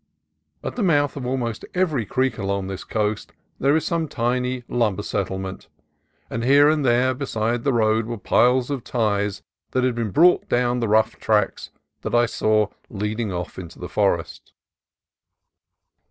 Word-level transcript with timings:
At 0.63 0.77
the 0.77 0.81
mouth 0.81 1.15
of 1.15 1.27
almost 1.27 1.63
every 1.75 2.07
creek 2.07 2.39
along 2.39 2.65
this 2.65 2.83
coast 2.83 3.33
there 3.59 3.75
is 3.75 3.85
some 3.85 4.07
tiny 4.07 4.63
lumber 4.67 5.03
settlement, 5.03 5.67
and 6.27 6.43
here 6.43 6.69
and 6.71 6.83
there 6.83 7.13
beside 7.13 7.63
the 7.63 7.71
road 7.71 8.07
were 8.07 8.17
piles 8.17 8.71
of 8.71 8.83
ties 8.83 9.43
that 9.73 9.83
had 9.83 9.93
been 9.93 10.09
brought 10.09 10.49
down 10.49 10.79
the 10.79 10.87
rough 10.87 11.17
tracks 11.19 11.69
that 12.01 12.15
I 12.15 12.25
saw 12.25 12.69
leading 12.89 13.31
off 13.31 13.59
into 13.59 13.77
the 13.77 13.87
forest. 13.89 14.53